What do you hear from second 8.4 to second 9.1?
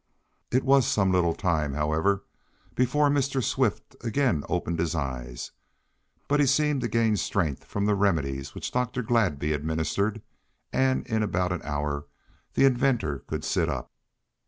which Dr.